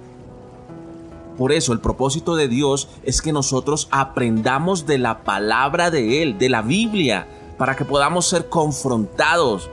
Por 1.37 1.51
eso 1.51 1.73
el 1.73 1.81
propósito 1.81 2.37
de 2.37 2.47
Dios 2.47 2.87
es 3.03 3.21
que 3.21 3.33
nosotros 3.33 3.89
aprendamos 3.91 4.85
de 4.85 4.99
la 4.99 5.23
palabra 5.23 5.91
de 5.91 6.23
Él, 6.23 6.37
de 6.37 6.47
la 6.47 6.61
Biblia, 6.61 7.27
para 7.57 7.75
que 7.75 7.83
podamos 7.83 8.25
ser 8.25 8.47
confrontados, 8.47 9.69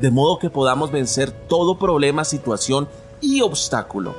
de 0.00 0.10
modo 0.10 0.40
que 0.40 0.50
podamos 0.50 0.90
vencer 0.90 1.30
todo 1.30 1.78
problema, 1.78 2.24
situación 2.24 2.88
y 3.20 3.40
obstáculo. 3.40 4.14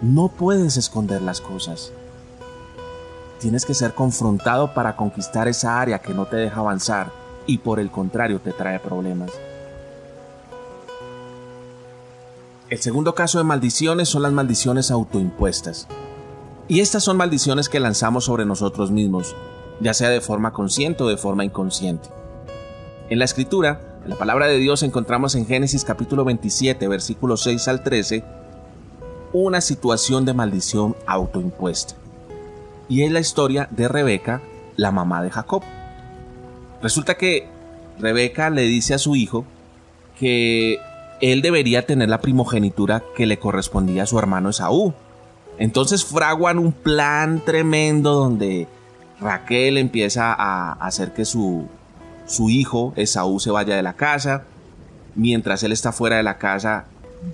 No 0.00 0.28
puedes 0.28 0.76
esconder 0.76 1.22
las 1.22 1.40
cosas. 1.40 1.92
Tienes 3.40 3.64
que 3.64 3.74
ser 3.74 3.94
confrontado 3.94 4.74
para 4.74 4.96
conquistar 4.96 5.48
esa 5.48 5.80
área 5.80 6.00
que 6.00 6.14
no 6.14 6.26
te 6.26 6.36
deja 6.36 6.60
avanzar 6.60 7.10
y 7.46 7.58
por 7.58 7.80
el 7.80 7.90
contrario 7.90 8.40
te 8.40 8.52
trae 8.52 8.78
problemas. 8.78 9.30
El 12.70 12.80
segundo 12.80 13.14
caso 13.14 13.38
de 13.38 13.44
maldiciones 13.44 14.08
son 14.08 14.22
las 14.22 14.32
maldiciones 14.32 14.90
autoimpuestas. 14.90 15.86
Y 16.66 16.80
estas 16.80 17.04
son 17.04 17.18
maldiciones 17.18 17.68
que 17.68 17.78
lanzamos 17.78 18.24
sobre 18.24 18.46
nosotros 18.46 18.90
mismos, 18.90 19.36
ya 19.80 19.92
sea 19.92 20.08
de 20.08 20.22
forma 20.22 20.52
consciente 20.52 21.02
o 21.02 21.08
de 21.08 21.18
forma 21.18 21.44
inconsciente. 21.44 22.08
En 23.10 23.18
la 23.18 23.26
escritura, 23.26 23.93
en 24.04 24.10
la 24.10 24.16
palabra 24.16 24.46
de 24.46 24.58
Dios 24.58 24.82
encontramos 24.82 25.34
en 25.34 25.46
Génesis 25.46 25.82
capítulo 25.84 26.24
27, 26.24 26.88
versículos 26.88 27.42
6 27.42 27.68
al 27.68 27.82
13, 27.82 28.22
una 29.32 29.62
situación 29.62 30.26
de 30.26 30.34
maldición 30.34 30.94
autoimpuesta. 31.06 31.94
Y 32.88 33.02
es 33.02 33.10
la 33.10 33.20
historia 33.20 33.66
de 33.70 33.88
Rebeca, 33.88 34.42
la 34.76 34.92
mamá 34.92 35.22
de 35.22 35.30
Jacob. 35.30 35.62
Resulta 36.82 37.14
que 37.14 37.48
Rebeca 37.98 38.50
le 38.50 38.62
dice 38.62 38.92
a 38.92 38.98
su 38.98 39.16
hijo 39.16 39.46
que 40.18 40.78
él 41.22 41.40
debería 41.40 41.86
tener 41.86 42.10
la 42.10 42.20
primogenitura 42.20 43.02
que 43.16 43.24
le 43.24 43.38
correspondía 43.38 44.02
a 44.02 44.06
su 44.06 44.18
hermano 44.18 44.50
Esaú. 44.50 44.92
Entonces 45.58 46.04
fraguan 46.04 46.58
un 46.58 46.72
plan 46.72 47.42
tremendo 47.42 48.12
donde 48.12 48.68
Raquel 49.18 49.78
empieza 49.78 50.34
a 50.34 50.72
hacer 50.72 51.14
que 51.14 51.24
su, 51.24 51.68
su 52.26 52.50
hijo 52.50 52.92
Esaú 52.96 53.40
se 53.40 53.50
vaya 53.50 53.76
de 53.76 53.82
la 53.82 53.94
casa. 53.94 54.44
Mientras 55.14 55.62
él 55.62 55.72
está 55.72 55.92
fuera 55.92 56.16
de 56.16 56.22
la 56.22 56.38
casa, 56.38 56.86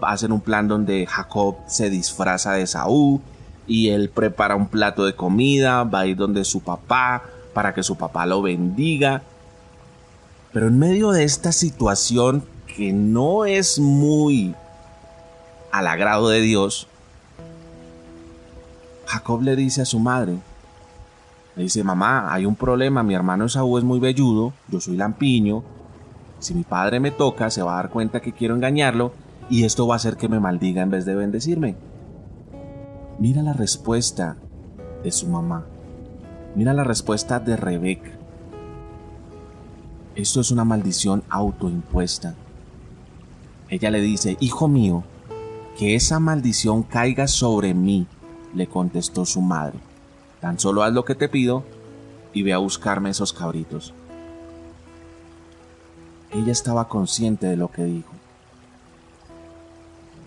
hacen 0.02 0.32
un 0.32 0.40
plan 0.40 0.68
donde 0.68 1.06
Jacob 1.06 1.56
se 1.66 1.90
disfraza 1.90 2.52
de 2.52 2.62
Esaú 2.62 3.20
y 3.66 3.90
él 3.90 4.10
prepara 4.10 4.56
un 4.56 4.68
plato 4.68 5.04
de 5.04 5.14
comida, 5.14 5.84
va 5.84 6.00
a 6.00 6.06
ir 6.06 6.16
donde 6.16 6.44
su 6.44 6.60
papá 6.60 7.22
para 7.54 7.72
que 7.74 7.82
su 7.82 7.96
papá 7.96 8.26
lo 8.26 8.42
bendiga. 8.42 9.22
Pero 10.52 10.68
en 10.68 10.78
medio 10.78 11.12
de 11.12 11.24
esta 11.24 11.52
situación 11.52 12.44
que 12.66 12.92
no 12.92 13.44
es 13.44 13.78
muy 13.78 14.54
al 15.70 15.86
agrado 15.86 16.28
de 16.28 16.40
Dios, 16.40 16.88
Jacob 19.06 19.42
le 19.42 19.56
dice 19.56 19.82
a 19.82 19.86
su 19.86 19.98
madre, 19.98 20.38
le 21.56 21.64
dice, 21.64 21.84
mamá, 21.84 22.32
hay 22.32 22.46
un 22.46 22.56
problema, 22.56 23.02
mi 23.02 23.14
hermano 23.14 23.46
Esaú 23.46 23.78
es 23.78 23.84
muy 23.84 23.98
velludo, 23.98 24.52
yo 24.68 24.80
soy 24.80 24.96
lampiño, 24.96 25.62
si 26.40 26.54
mi 26.54 26.62
padre 26.62 27.00
me 27.00 27.10
toca 27.10 27.50
se 27.50 27.62
va 27.62 27.74
a 27.74 27.76
dar 27.76 27.90
cuenta 27.90 28.20
que 28.20 28.32
quiero 28.32 28.54
engañarlo 28.54 29.12
y 29.50 29.64
esto 29.64 29.86
va 29.86 29.94
a 29.94 29.96
hacer 29.96 30.16
que 30.16 30.28
me 30.28 30.40
maldiga 30.40 30.82
en 30.82 30.90
vez 30.90 31.04
de 31.04 31.14
bendecirme. 31.14 31.76
Mira 33.18 33.42
la 33.42 33.52
respuesta 33.52 34.36
de 35.02 35.12
su 35.12 35.28
mamá. 35.28 35.66
Mira 36.54 36.72
la 36.72 36.84
respuesta 36.84 37.38
de 37.40 37.56
Rebeca. 37.56 38.10
Esto 40.14 40.40
es 40.40 40.50
una 40.50 40.64
maldición 40.64 41.22
autoimpuesta. 41.28 42.34
Ella 43.68 43.90
le 43.90 44.00
dice, 44.00 44.36
Hijo 44.40 44.68
mío, 44.68 45.04
que 45.76 45.94
esa 45.94 46.18
maldición 46.18 46.82
caiga 46.82 47.28
sobre 47.28 47.74
mí 47.74 48.06
le 48.54 48.66
contestó 48.66 49.26
su 49.26 49.40
madre. 49.42 49.78
Tan 50.40 50.58
solo 50.58 50.82
haz 50.82 50.92
lo 50.92 51.04
que 51.04 51.14
te 51.14 51.28
pido 51.28 51.64
y 52.32 52.42
ve 52.42 52.52
a 52.52 52.58
buscarme 52.58 53.10
esos 53.10 53.32
cabritos. 53.32 53.92
Ella 56.32 56.52
estaba 56.52 56.88
consciente 56.88 57.46
de 57.46 57.56
lo 57.56 57.70
que 57.70 57.84
dijo. 57.84 58.12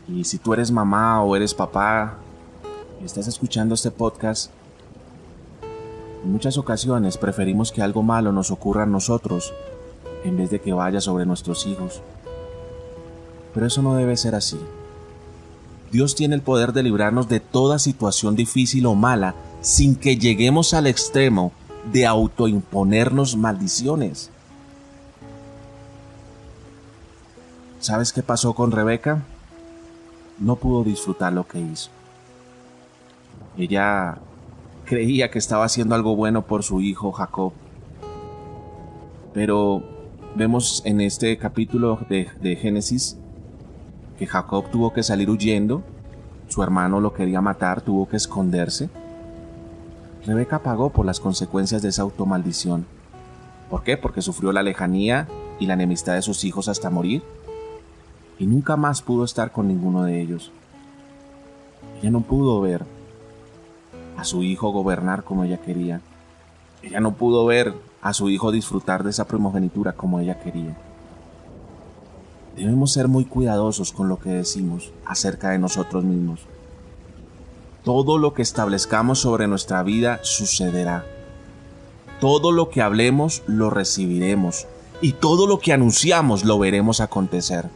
Y 0.08 0.26
si 0.26 0.38
tú 0.38 0.54
eres 0.54 0.70
mamá 0.70 1.24
o 1.24 1.36
eres 1.36 1.54
papá 1.54 2.16
y 3.02 3.06
estás 3.06 3.28
escuchando 3.28 3.74
este 3.74 3.90
podcast, 3.90 4.52
en 6.24 6.32
muchas 6.32 6.58
ocasiones 6.58 7.18
preferimos 7.18 7.72
que 7.72 7.82
algo 7.82 8.04
malo 8.04 8.32
nos 8.32 8.52
ocurra 8.52 8.84
a 8.84 8.88
nosotros 8.88 9.54
en 10.26 10.38
vez 10.38 10.50
de 10.50 10.60
que 10.60 10.74
vaya 10.74 11.02
sobre 11.02 11.26
nuestros 11.26 11.66
hijos. 11.66 12.02
Pero 13.54 13.66
eso 13.66 13.82
no 13.82 13.96
debe 13.96 14.18
ser 14.18 14.36
así. 14.36 14.60
Dios 15.92 16.16
tiene 16.16 16.36
el 16.36 16.42
poder 16.42 16.74
de 16.74 16.84
librarnos 16.84 17.30
de 17.30 17.40
toda 17.40 17.80
situación 17.80 18.36
difícil 18.36 18.86
o 18.86 18.96
mala 18.96 19.36
sin 19.64 19.96
que 19.96 20.18
lleguemos 20.18 20.74
al 20.74 20.88
extremo 20.88 21.54
de 21.92 22.06
autoimponernos 22.06 23.38
maldiciones. 23.38 24.30
¿Sabes 27.80 28.12
qué 28.12 28.22
pasó 28.22 28.54
con 28.54 28.72
Rebeca? 28.72 29.24
No 30.38 30.58
pudo 30.58 30.84
disfrutar 30.84 31.32
lo 31.32 31.48
que 31.48 31.60
hizo. 31.60 31.90
Ella 33.58 34.18
creía 34.86 35.32
que 35.32 35.40
estaba 35.40 35.64
haciendo 35.64 35.96
algo 35.96 36.16
bueno 36.16 36.42
por 36.42 36.64
su 36.64 36.82
hijo 36.82 37.14
Jacob. 37.14 37.54
Pero 39.34 39.82
vemos 40.36 40.82
en 40.86 41.00
este 41.00 41.38
capítulo 41.38 42.00
de, 42.10 42.30
de 42.42 42.58
Génesis 42.58 43.18
que 44.20 44.28
Jacob 44.28 44.70
tuvo 44.72 44.92
que 44.92 45.04
salir 45.04 45.30
huyendo, 45.30 45.84
su 46.50 46.62
hermano 46.62 47.00
lo 47.00 47.14
quería 47.14 47.40
matar, 47.40 47.82
tuvo 47.82 48.10
que 48.10 48.18
esconderse. 48.18 48.90
Rebeca 50.26 50.60
pagó 50.60 50.90
por 50.90 51.06
las 51.06 51.20
consecuencias 51.20 51.82
de 51.82 51.90
esa 51.90 52.04
automaldición. 52.04 52.86
¿Por 53.70 53.84
qué? 53.84 53.98
Porque 53.98 54.22
sufrió 54.22 54.52
la 54.54 54.64
lejanía 54.64 55.28
y 55.60 55.66
la 55.66 55.74
enemistad 55.74 56.14
de 56.14 56.22
sus 56.22 56.44
hijos 56.46 56.70
hasta 56.70 56.90
morir. 56.90 57.24
Y 58.40 58.46
nunca 58.46 58.78
más 58.78 59.02
pudo 59.02 59.26
estar 59.26 59.52
con 59.52 59.68
ninguno 59.68 60.04
de 60.04 60.22
ellos. 60.22 60.52
Ella 62.02 62.12
no 62.12 62.22
pudo 62.22 62.62
ver 62.62 62.86
a 64.18 64.24
su 64.24 64.44
hijo 64.44 64.72
gobernar 64.72 65.24
como 65.24 65.44
ella 65.44 65.58
quería. 65.58 66.02
Ella 66.82 67.00
no 67.00 67.14
pudo 67.16 67.46
ver 67.46 67.74
a 68.02 68.14
su 68.14 68.30
hijo 68.30 68.52
disfrutar 68.52 69.04
de 69.04 69.10
esa 69.10 69.26
primogenitura 69.26 69.94
como 69.94 70.20
ella 70.20 70.40
quería. 70.40 70.76
Debemos 72.56 72.92
ser 72.92 73.08
muy 73.08 73.26
cuidadosos 73.26 73.92
con 73.92 74.10
lo 74.10 74.20
que 74.20 74.30
decimos 74.30 74.92
acerca 75.06 75.50
de 75.50 75.60
nosotros 75.60 76.04
mismos. 76.04 76.42
Todo 77.84 78.18
lo 78.18 78.34
que 78.34 78.42
establezcamos 78.42 79.20
sobre 79.20 79.50
nuestra 79.50 79.84
vida 79.84 80.22
sucederá. 80.24 81.06
Todo 82.22 82.54
lo 82.54 82.70
que 82.70 82.82
hablemos 82.82 83.44
lo 83.46 83.70
recibiremos 83.70 84.68
y 85.02 85.12
todo 85.12 85.48
lo 85.48 85.60
que 85.60 85.74
anunciamos 85.74 86.46
lo 86.46 86.58
veremos 86.58 87.02
acontecer. 87.02 87.70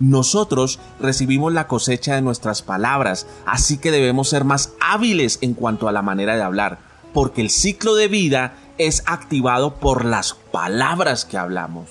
Nosotros 0.00 0.80
recibimos 0.98 1.52
la 1.52 1.68
cosecha 1.68 2.16
de 2.16 2.22
nuestras 2.22 2.62
palabras, 2.62 3.28
así 3.46 3.78
que 3.78 3.92
debemos 3.92 4.28
ser 4.28 4.42
más 4.42 4.72
hábiles 4.80 5.38
en 5.40 5.54
cuanto 5.54 5.86
a 5.86 5.92
la 5.92 6.02
manera 6.02 6.34
de 6.34 6.42
hablar, 6.42 6.80
porque 7.14 7.40
el 7.40 7.50
ciclo 7.50 7.94
de 7.94 8.08
vida 8.08 8.56
es 8.76 9.04
activado 9.06 9.74
por 9.74 10.04
las 10.04 10.34
palabras 10.34 11.24
que 11.24 11.38
hablamos. 11.38 11.90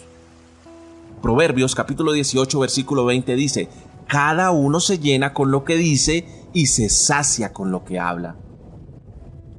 Proverbios 1.22 1.75
capítulo 1.75 2.12
18 2.12 2.60
versículo 2.60 3.06
20 3.06 3.36
dice, 3.38 3.70
cada 4.08 4.51
uno 4.51 4.82
se 4.82 5.00
llena 5.00 5.34
con 5.34 5.51
lo 5.51 5.63
que 5.63 5.77
dice 5.77 6.37
y 6.54 6.68
se 6.68 6.89
sacia 6.89 7.54
con 7.54 7.72
lo 7.72 7.84
que 7.84 8.00
habla. 8.00 8.36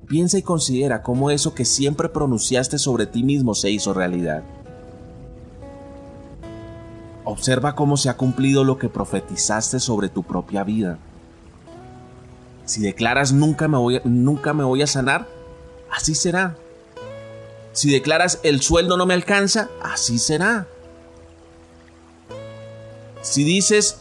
Piensa 0.07 0.38
y 0.38 0.42
considera 0.42 1.02
cómo 1.02 1.30
eso 1.30 1.54
que 1.54 1.64
siempre 1.64 2.09
pronunciaste 2.09 2.78
sobre 2.78 3.07
ti 3.07 3.23
mismo 3.23 3.54
se 3.54 3.71
hizo 3.71 3.92
realidad. 3.92 4.42
Observa 7.25 7.75
cómo 7.75 7.99
se 7.99 8.09
ha 8.09 8.16
cumplido 8.16 8.64
lo 8.64 8.78
que 8.78 8.88
profetizaste 8.88 9.80
sobre 9.80 10.09
tu 10.09 10.23
propia 10.23 10.64
vida. 10.64 10.99
Si 12.64 12.80
declaras 12.80 13.33
nunca 13.33 13.68
me 13.68 13.76
voy, 13.76 14.00
nunca 14.04 14.54
me 14.54 14.64
voy 14.64 14.80
a 14.80 14.87
sanar, 14.87 15.28
así 15.90 16.14
será. 16.14 16.57
Si 17.73 17.90
declaras 17.90 18.40
el 18.42 18.62
sueldo 18.62 18.97
no 18.97 19.04
me 19.04 19.14
alcanza, 19.14 19.68
así 19.83 20.18
será. 20.18 20.66
Si 23.21 23.45
dices, 23.45 23.99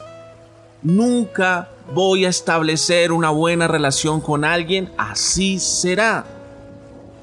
nunca 0.88 1.70
voy 1.94 2.25
a 2.25 2.29
establecer 2.29 3.12
una 3.12 3.29
buena 3.29 3.67
relación 3.67 4.22
con 4.22 4.46
alguien, 4.46 4.91
así 4.98 5.60
será. 5.60 6.25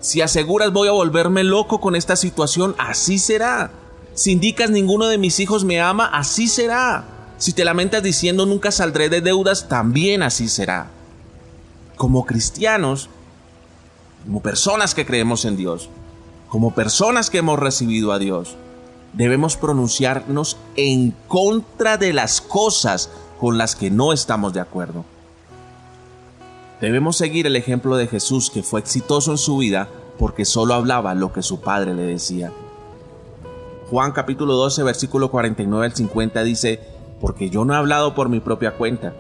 Si 0.01 0.21
aseguras 0.21 0.73
voy 0.73 0.89
a 0.89 0.93
volverme 0.93 1.45
loco 1.45 1.81
con 1.81 1.97
esta 1.97 2.17
situación, 2.17 2.75
así 2.79 3.19
será. 3.19 3.71
Si 4.15 4.33
indicas 4.33 4.71
ninguno 4.71 5.07
de 5.07 5.19
mis 5.19 5.41
hijos 5.41 5.65
me 5.65 5.81
ama, 5.81 6.07
así 6.07 6.47
será. 6.47 7.05
Si 7.39 7.53
te 7.53 7.65
lamentas 7.65 8.03
diciendo 8.03 8.47
nunca 8.47 8.71
saldré 8.71 9.09
de 9.09 9.21
deudas, 9.21 9.69
también 9.69 10.23
así 10.23 10.49
será. 10.49 10.89
Como 11.97 12.27
cristianos, 12.27 13.09
como 14.25 14.41
personas 14.41 14.95
que 14.95 15.07
creemos 15.07 15.45
en 15.45 15.57
Dios, 15.57 15.89
como 16.49 16.75
personas 16.75 17.31
que 17.31 17.39
hemos 17.39 17.59
recibido 17.59 18.13
a 18.13 18.19
Dios, 18.19 18.57
debemos 19.15 19.57
pronunciarnos 19.57 20.57
en 20.77 21.15
contra 21.29 21.97
de 21.97 22.13
las 22.13 22.41
cosas 22.41 23.11
con 23.39 23.59
las 23.59 23.77
que 23.77 23.91
no 23.91 24.13
estamos 24.13 24.53
de 24.53 24.61
acuerdo. 24.61 25.05
Debemos 26.81 27.17
seguir 27.17 27.47
el 27.47 27.57
ejemplo 27.57 27.97
de 27.97 28.07
Jesús 28.07 28.51
que 28.51 28.63
fue 28.63 28.81
exitoso 28.81 29.31
en 29.31 29.39
su 29.39 29.59
vida 29.59 29.89
porque 30.19 30.45
solo 30.45 30.75
hablaba 30.75 31.15
lo 31.15 31.33
que 31.33 31.43
su 31.43 31.61
padre 31.61 31.95
le 31.95 32.03
decía. 32.03 32.53
Juan 33.91 34.13
capítulo 34.13 34.55
12 34.55 34.83
versículo 34.83 35.31
49 35.31 35.87
al 35.87 35.95
50 35.95 36.45
dice, 36.45 36.81
porque 37.21 37.51
yo 37.51 37.65
no 37.65 37.75
he 37.75 37.77
hablado 37.77 38.15
por 38.15 38.29
mi 38.29 38.41
propia 38.41 38.73
cuenta. 38.73 39.15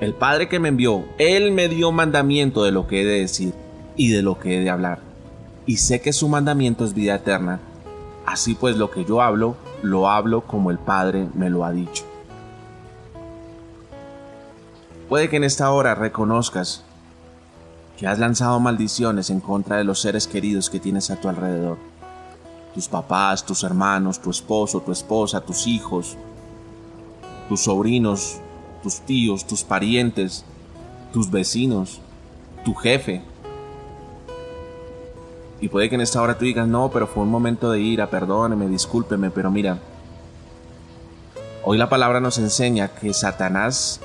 El 0.00 0.12
Padre 0.12 0.48
que 0.48 0.58
me 0.58 0.68
envió, 0.68 1.04
Él 1.16 1.52
me 1.52 1.68
dio 1.68 1.90
mandamiento 1.90 2.64
de 2.64 2.72
lo 2.72 2.86
que 2.86 3.00
he 3.00 3.04
de 3.06 3.20
decir 3.20 3.54
y 3.96 4.10
de 4.10 4.20
lo 4.20 4.38
que 4.38 4.56
he 4.56 4.60
de 4.60 4.68
hablar. 4.68 4.98
Y 5.64 5.78
sé 5.78 6.02
que 6.02 6.12
su 6.12 6.28
mandamiento 6.28 6.84
es 6.84 6.92
vida 6.92 7.14
eterna 7.14 7.60
Así 8.26 8.56
pues 8.56 8.76
lo 8.76 8.90
que 8.90 9.04
yo 9.04 9.22
hablo, 9.22 9.54
lo 9.82 10.08
hablo 10.08 10.40
como 10.40 10.72
el 10.72 10.78
Padre 10.78 11.28
me 11.34 11.48
lo 11.48 11.64
ha 11.64 11.70
dicho. 11.70 12.04
Puede 15.08 15.28
que 15.28 15.36
en 15.36 15.44
esta 15.44 15.70
hora 15.70 15.94
reconozcas 15.94 16.82
que 17.96 18.06
has 18.06 18.18
lanzado 18.18 18.58
maldiciones 18.58 19.30
en 19.30 19.40
contra 19.40 19.76
de 19.76 19.84
los 19.84 20.00
seres 20.00 20.26
queridos 20.26 20.68
que 20.68 20.80
tienes 20.80 21.10
a 21.10 21.16
tu 21.16 21.28
alrededor. 21.28 21.78
Tus 22.74 22.88
papás, 22.88 23.46
tus 23.46 23.62
hermanos, 23.62 24.20
tu 24.20 24.30
esposo, 24.30 24.80
tu 24.80 24.92
esposa, 24.92 25.40
tus 25.40 25.66
hijos, 25.66 26.16
tus 27.48 27.62
sobrinos, 27.62 28.38
tus 28.82 29.00
tíos, 29.00 29.46
tus 29.46 29.62
parientes, 29.62 30.44
tus 31.12 31.30
vecinos, 31.30 32.00
tu 32.64 32.74
jefe. 32.74 33.22
Y 35.60 35.68
puede 35.68 35.88
que 35.88 35.94
en 35.94 36.02
esta 36.02 36.20
hora 36.20 36.36
tú 36.36 36.44
digas, 36.44 36.66
no, 36.66 36.90
pero 36.90 37.06
fue 37.06 37.22
un 37.22 37.30
momento 37.30 37.70
de 37.70 37.80
ira, 37.80 38.10
perdóneme, 38.10 38.68
discúlpeme, 38.68 39.30
pero 39.30 39.50
mira, 39.50 39.78
hoy 41.64 41.78
la 41.78 41.88
palabra 41.88 42.20
nos 42.20 42.36
enseña 42.38 42.88
que 42.88 43.14
Satanás, 43.14 44.00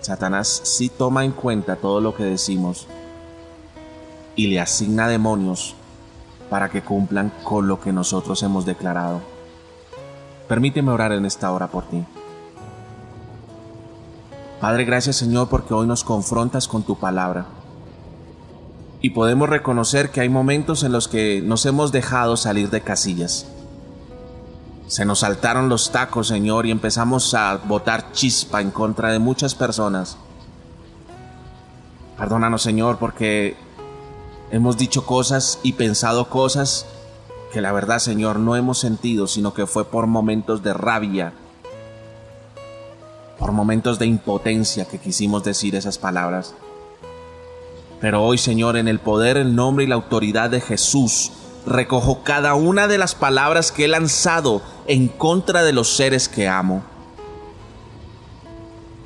Satanás 0.00 0.60
sí 0.64 0.88
toma 0.88 1.24
en 1.24 1.32
cuenta 1.32 1.76
todo 1.76 2.00
lo 2.00 2.14
que 2.14 2.24
decimos 2.24 2.86
y 4.36 4.46
le 4.46 4.60
asigna 4.60 5.08
demonios 5.08 5.74
para 6.48 6.70
que 6.70 6.82
cumplan 6.82 7.32
con 7.42 7.68
lo 7.68 7.80
que 7.80 7.92
nosotros 7.92 8.42
hemos 8.42 8.64
declarado. 8.64 9.20
Permíteme 10.48 10.92
orar 10.92 11.12
en 11.12 11.26
esta 11.26 11.52
hora 11.52 11.66
por 11.66 11.84
ti. 11.84 12.04
Padre, 14.60 14.84
gracias 14.84 15.16
Señor 15.16 15.48
porque 15.48 15.74
hoy 15.74 15.86
nos 15.86 16.04
confrontas 16.04 16.68
con 16.68 16.82
tu 16.82 16.96
palabra. 16.96 17.46
Y 19.00 19.10
podemos 19.10 19.48
reconocer 19.48 20.10
que 20.10 20.20
hay 20.20 20.28
momentos 20.28 20.82
en 20.82 20.92
los 20.92 21.06
que 21.06 21.40
nos 21.42 21.66
hemos 21.66 21.92
dejado 21.92 22.36
salir 22.36 22.70
de 22.70 22.80
casillas. 22.80 23.46
Se 24.88 25.04
nos 25.04 25.20
saltaron 25.20 25.68
los 25.68 25.92
tacos, 25.92 26.28
Señor, 26.28 26.66
y 26.66 26.72
empezamos 26.72 27.32
a 27.34 27.56
botar 27.56 28.12
chispa 28.12 28.60
en 28.60 28.72
contra 28.72 29.12
de 29.12 29.20
muchas 29.20 29.54
personas. 29.54 30.16
Perdónanos, 32.16 32.62
Señor, 32.62 32.98
porque 32.98 33.56
Hemos 34.50 34.78
dicho 34.78 35.04
cosas 35.04 35.58
y 35.62 35.74
pensado 35.74 36.30
cosas 36.30 36.86
que 37.52 37.60
la 37.60 37.70
verdad, 37.70 37.98
Señor, 37.98 38.38
no 38.38 38.56
hemos 38.56 38.78
sentido, 38.78 39.26
sino 39.26 39.52
que 39.52 39.66
fue 39.66 39.84
por 39.84 40.06
momentos 40.06 40.62
de 40.62 40.72
rabia, 40.72 41.34
por 43.38 43.52
momentos 43.52 43.98
de 43.98 44.06
impotencia 44.06 44.86
que 44.86 44.98
quisimos 44.98 45.44
decir 45.44 45.74
esas 45.74 45.98
palabras. 45.98 46.54
Pero 48.00 48.24
hoy, 48.24 48.38
Señor, 48.38 48.78
en 48.78 48.88
el 48.88 49.00
poder, 49.00 49.36
el 49.36 49.54
nombre 49.54 49.84
y 49.84 49.88
la 49.88 49.96
autoridad 49.96 50.48
de 50.48 50.62
Jesús, 50.62 51.30
recojo 51.66 52.22
cada 52.22 52.54
una 52.54 52.86
de 52.86 52.96
las 52.96 53.14
palabras 53.14 53.70
que 53.70 53.84
he 53.84 53.88
lanzado 53.88 54.62
en 54.88 55.06
contra 55.06 55.62
de 55.62 55.72
los 55.72 55.94
seres 55.94 56.28
que 56.28 56.48
amo. 56.48 56.82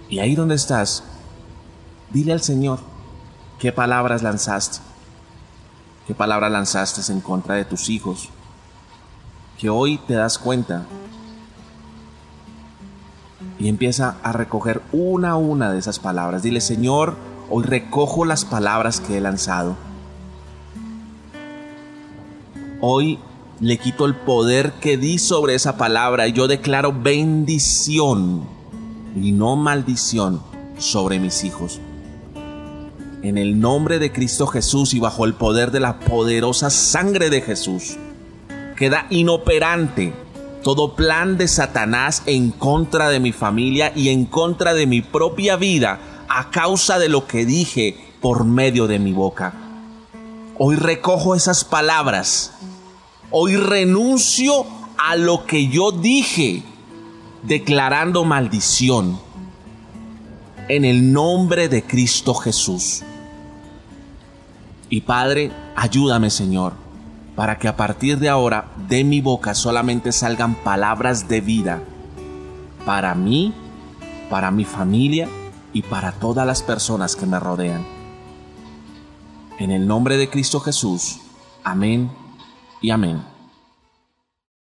Y 0.08 0.18
ahí 0.20 0.34
donde 0.34 0.54
estás, 0.54 1.04
dile 2.10 2.32
al 2.32 2.42
Señor 2.42 2.78
qué 3.58 3.72
palabras 3.72 4.22
lanzaste 4.22 4.78
qué 6.06 6.14
palabra 6.14 6.48
lanzaste 6.50 7.12
en 7.12 7.20
contra 7.20 7.54
de 7.54 7.64
tus 7.64 7.88
hijos, 7.88 8.28
que 9.58 9.70
hoy 9.70 9.98
te 9.98 10.14
das 10.14 10.38
cuenta 10.38 10.84
y 13.58 13.68
empieza 13.68 14.16
a 14.22 14.32
recoger 14.32 14.82
una 14.92 15.30
a 15.30 15.36
una 15.36 15.70
de 15.70 15.78
esas 15.78 15.98
palabras. 15.98 16.42
Dile, 16.42 16.60
Señor, 16.60 17.16
hoy 17.50 17.64
recojo 17.64 18.24
las 18.24 18.44
palabras 18.44 19.00
que 19.00 19.18
he 19.18 19.20
lanzado. 19.20 19.76
Hoy 22.80 23.20
le 23.62 23.78
quito 23.78 24.04
el 24.04 24.14
poder 24.14 24.72
que 24.74 24.98
di 24.98 25.18
sobre 25.18 25.54
esa 25.54 25.78
palabra 25.78 26.28
y 26.28 26.32
yo 26.34 26.46
declaro 26.46 26.92
bendición 26.92 28.42
y 29.16 29.32
no 29.32 29.56
maldición 29.56 30.42
sobre 30.78 31.18
mis 31.18 31.44
hijos 31.44 31.80
en 33.22 33.38
el 33.38 33.60
nombre 33.60 33.98
de 33.98 34.12
Cristo 34.12 34.46
Jesús 34.46 34.94
y 34.94 35.00
bajo 35.00 35.24
el 35.24 35.34
poder 35.34 35.70
de 35.70 35.80
la 35.80 36.00
poderosa 36.00 36.70
sangre 36.70 37.30
de 37.30 37.40
Jesús, 37.40 37.96
queda 38.76 39.06
inoperante 39.10 40.12
todo 40.62 40.94
plan 40.94 41.38
de 41.38 41.48
Satanás 41.48 42.22
en 42.26 42.50
contra 42.50 43.08
de 43.08 43.20
mi 43.20 43.32
familia 43.32 43.92
y 43.94 44.10
en 44.10 44.26
contra 44.26 44.74
de 44.74 44.86
mi 44.86 45.02
propia 45.02 45.56
vida 45.56 46.00
a 46.28 46.50
causa 46.50 46.98
de 46.98 47.08
lo 47.08 47.26
que 47.26 47.44
dije 47.44 47.96
por 48.20 48.44
medio 48.44 48.86
de 48.86 48.98
mi 48.98 49.12
boca. 49.12 49.54
Hoy 50.58 50.76
recojo 50.76 51.34
esas 51.34 51.64
palabras. 51.64 52.52
Hoy 53.34 53.56
renuncio 53.56 54.66
a 54.98 55.16
lo 55.16 55.46
que 55.46 55.68
yo 55.68 55.90
dije 55.90 56.62
declarando 57.42 58.26
maldición 58.26 59.18
en 60.68 60.84
el 60.84 61.14
nombre 61.14 61.70
de 61.70 61.82
Cristo 61.82 62.34
Jesús. 62.34 63.02
Y 64.90 65.00
Padre, 65.00 65.50
ayúdame 65.74 66.28
Señor, 66.28 66.74
para 67.34 67.58
que 67.58 67.68
a 67.68 67.76
partir 67.76 68.18
de 68.18 68.28
ahora 68.28 68.70
de 68.86 69.02
mi 69.02 69.22
boca 69.22 69.54
solamente 69.54 70.12
salgan 70.12 70.54
palabras 70.54 71.26
de 71.26 71.40
vida 71.40 71.82
para 72.84 73.14
mí, 73.14 73.54
para 74.28 74.50
mi 74.50 74.66
familia 74.66 75.26
y 75.72 75.80
para 75.80 76.12
todas 76.12 76.46
las 76.46 76.62
personas 76.62 77.16
que 77.16 77.24
me 77.24 77.40
rodean. 77.40 77.82
En 79.58 79.70
el 79.70 79.86
nombre 79.86 80.18
de 80.18 80.28
Cristo 80.28 80.60
Jesús, 80.60 81.20
amén 81.64 82.21
y 82.82 82.90
amén. 82.90 83.31